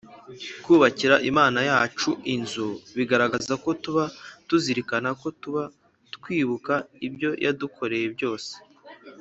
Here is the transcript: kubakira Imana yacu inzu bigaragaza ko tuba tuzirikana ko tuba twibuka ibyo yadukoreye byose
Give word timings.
kubakira 0.63 1.15
Imana 1.29 1.59
yacu 1.69 2.09
inzu 2.35 2.67
bigaragaza 2.97 3.53
ko 3.63 3.69
tuba 3.83 4.03
tuzirikana 4.47 5.09
ko 5.21 5.27
tuba 5.41 5.63
twibuka 6.15 6.73
ibyo 7.07 7.29
yadukoreye 7.45 8.07
byose 8.15 8.51